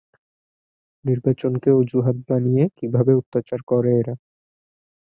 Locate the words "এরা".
4.01-4.13